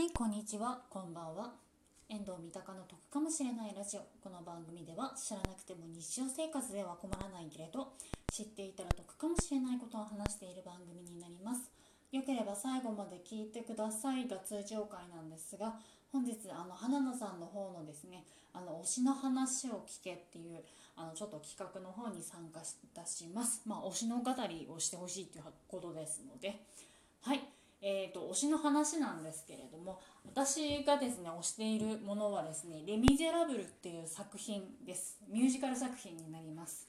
[0.00, 0.80] はいこんにちは。
[0.88, 1.52] こんばんは。
[2.08, 4.00] 遠藤三鷹の得かもしれないラジオ。
[4.24, 7.92] この番組では知らなくても日常生活では困らないけれど
[8.32, 11.68] 知っていたら得かもしれないことを話している番組になります。
[12.16, 15.76] よければ最後まで聞いてくださいが通常回なんですが
[16.10, 18.24] 本日あの花野さんの方のですね
[18.54, 20.64] あの推しの話を聞けっていう
[20.96, 22.64] あのちょっと企画の方に参加い
[22.94, 23.60] たします。
[23.66, 26.64] まあ推しの語りをしてほしいということですので。
[27.20, 27.59] はい。
[27.82, 35.18] えーと、推しの話なんですけれども私がですね推しているものはですね「レ・ミゼラブル」っていう作品です。
[35.28, 36.88] ミュージカル作品になります。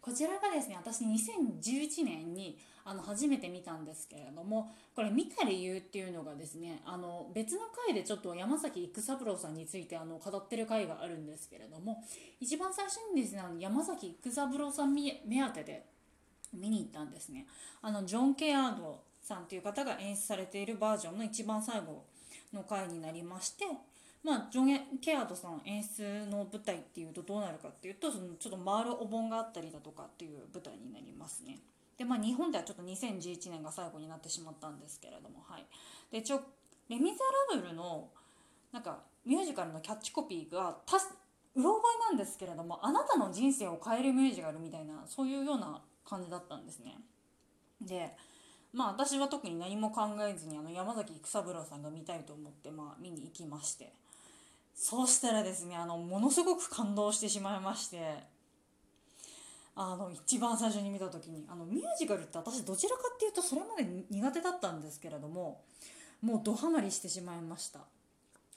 [0.00, 12.04] こちらがですね私2011年にあの初めて見たんですけれどもこれ見た理由っていうのがですねあの別の回でちょっと山崎育三郎さんについてあの語ってる回があるんですけれども
[12.38, 15.86] 一番最初にですねあの山崎育三郎さん目当てで
[16.52, 17.46] 見に行ったんですね。
[17.80, 22.04] あのジョン・ケアードさんという方が演出されているバージョンの一番最後
[22.52, 23.64] の回になりまして
[24.24, 31.58] まあ、ジョン・ケアードさん演出の舞台っていうとどうなるかっていうとそのちょっと回るお盆があったりだとかっていう舞台になりますね。
[31.98, 35.66] でまあ日本ではちょっと2011年が最後になってしまったんですけれどもはい。
[36.10, 36.40] でちょ
[36.88, 37.18] レ・ミゼ
[37.52, 38.08] ラブルの
[38.72, 46.96] なんかミュージカルのキャッチコピーがたうろ覚えなんですけれどもあなたの人生を変えるミュージカルみたいなそういうような感じだったんですね。
[47.82, 48.16] で
[48.74, 53.92] まあ私は特に何も考えずにあの山崎育三郎さんが見たいと思ってまあ見に行きまして。
[54.76, 58.34] そうしたらですねあのものすごく感動してしまいまして。
[59.76, 65.62] あの一番最初に見た時にあのミュージカルって私どちらかっていうとそれまで苦手だったんですけれども
[66.22, 67.80] もうドハマりしてしまいました。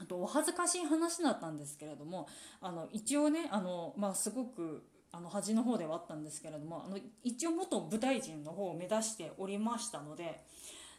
[0.00, 2.26] あとお恥ずかしい話だったんですけれども
[2.62, 4.82] あの一応ねあの、まあ、すごく
[5.12, 10.40] あの端の方ではあったんですけれどもあの一応元舞台人の方を目指しておりましたので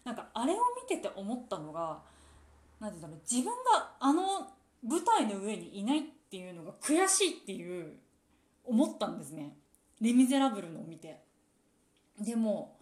[0.04, 2.00] なんかあれを見てて思ったのが
[2.80, 4.24] 何て言うんだろう自分があの
[4.88, 7.94] 舞台の上にいないっていうのが悔しいっていう
[8.66, 9.56] 思ったんですね
[10.00, 11.22] 「レ・ミゼラブル」のを見て。
[12.20, 12.78] でも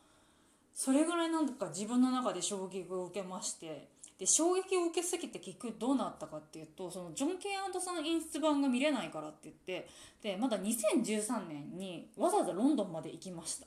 [0.74, 3.90] それぐらいなんか自分の中で衝撃を受けまして
[4.22, 9.88] で衝撃を受けすぎて結局どうなったかっていうとそのジョン・ケアンドさん演出版が見れないからって言って
[10.22, 13.66] でまだ2013年にわざわざロンドンまで行きました。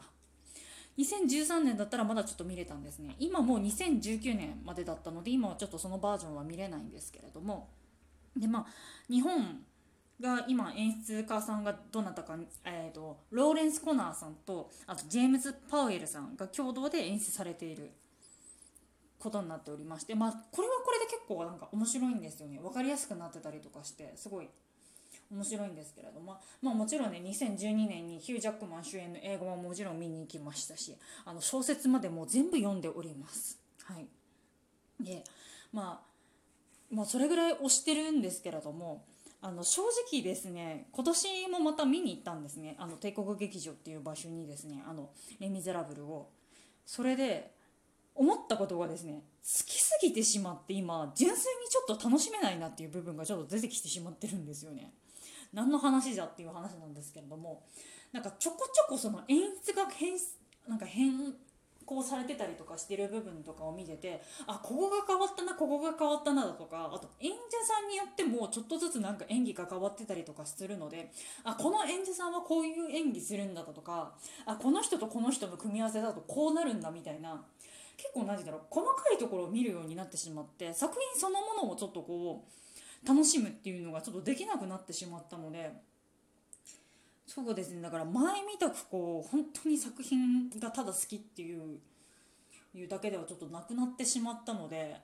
[0.97, 3.16] 2013年だったらまだちょっと見れたんですね。
[3.19, 7.69] 今もう2019年までだったので今はちょっとそのバージョンは見れないんですけれども。
[8.36, 8.66] でまあ
[9.10, 9.60] 日本
[10.21, 17.91] が今演出家さんがどなたか、えーとローレンス・コナーさんとあとジェームズ・パウエルさんが共同で演出されている
[19.25, 24.49] ことになっておりましてまあこれはこれで結構なんか面白いんですよね分かりやすくなってたりとかしてすごい
[25.33, 33.59] 面白いんですけれども、まあ、もちろんね2012年にヒュー・ジャックマン主演の映画ももちろん見に行きましたしあの小説までも全部読んでおります。
[33.84, 34.07] はい、
[35.03, 35.25] で、
[35.73, 39.05] まあ、まあそれぐらい推してるんですけれども
[39.41, 39.83] あの正
[40.13, 45.09] 直ですね今年もまた見に行ったんですねあの帝国劇場っていう場所にですね「あの
[45.41, 46.29] レ・ミゼラブル」を。
[46.87, 47.55] それで
[48.15, 54.93] 思ったことがですね好きすぎてしまって今純粋にちょっと楽しめないなっていう部分がちょっと出てきてしまってるんですよね。
[55.53, 57.63] 何の話じゃっていう話なんですけれども
[58.13, 60.15] なんかちょこちょこその演出が変
[60.69, 61.13] なんか変
[61.85, 71.11] 更されてたりとかしてる部分とかを見ててあここが変わったなここが変わったなだとかあと演者さんによってもちょっとずつなんか演技が変わってたりとかするので
[71.45, 74.15] あこの演者さんはこういう演技するんだとか
[74.47, 77.45] あこの人とこの人の組み合わせだとこうなるんだみたいな
[77.97, 82.44] 結構何て言うんだろう細かいところを見るようになってしまって作品そのものをちょっとこ
[83.05, 85.72] う楽しむっていうのがちょっとできなくなってしまったので
[87.27, 91.78] そうですねだから前みたくこう本当に作品がただ好きっていう
[92.75, 94.97] いうだけではちょっとなくなってしまったので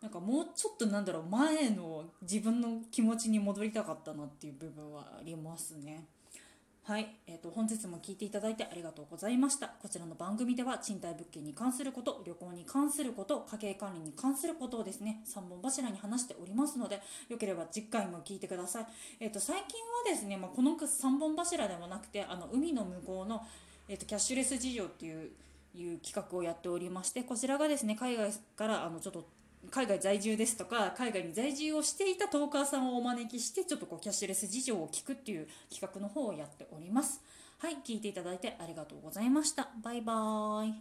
[0.00, 6.04] なんかもうちょっとなんだろう前の自分の気持ちに戻りたかったなっていう部分はありますね。
[6.84, 9.68] はい、えーと、本日も聞いていただいてありがとうございました。
[9.68, 18.86] こちらの番組では賃貸物件に関すること旅行に関すること家計管理に関することをですね3本柱に話しておりますのでよければ次回も聞いてください、
[19.20, 19.78] えーと、最近
[20.08, 23.46] はですね、まあ、この3本柱ではなくてあの海の向こうの、
[23.88, 25.30] えーと、キャッシュレス事情っていう
[25.74, 29.24] いう企画をやっておりましてこちらがですね海外からあのちょっと
[29.70, 37.22] 海外在住ですとか海外に在住をしていたトーカーさんをお招きしてちょっとこうキャッシュレス事情を聞くっていう企画の方をやっております。
[37.58, 39.68] はい聞いていただいてありがとうございました。
[39.82, 40.74] バイバーイ。